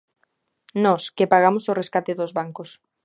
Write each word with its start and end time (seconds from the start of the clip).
Nós, 0.83 1.03
que 1.15 1.29
pagamos 1.33 1.63
o 1.71 1.77
rescate 1.81 2.11
dos 2.19 2.31
bancos. 2.39 2.69